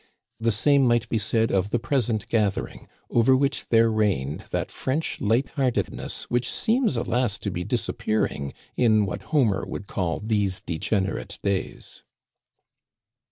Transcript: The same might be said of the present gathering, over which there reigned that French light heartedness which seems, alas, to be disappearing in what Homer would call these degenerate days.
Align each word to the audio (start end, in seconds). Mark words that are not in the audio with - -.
The 0.39 0.51
same 0.51 0.87
might 0.87 1.07
be 1.09 1.19
said 1.19 1.51
of 1.51 1.69
the 1.69 1.77
present 1.77 2.27
gathering, 2.27 2.87
over 3.11 3.35
which 3.37 3.67
there 3.67 3.91
reigned 3.91 4.45
that 4.49 4.71
French 4.71 5.21
light 5.21 5.49
heartedness 5.49 6.23
which 6.23 6.49
seems, 6.49 6.97
alas, 6.97 7.37
to 7.37 7.51
be 7.51 7.63
disappearing 7.63 8.55
in 8.75 9.05
what 9.05 9.21
Homer 9.29 9.63
would 9.63 9.85
call 9.85 10.19
these 10.19 10.59
degenerate 10.59 11.37
days. 11.43 12.01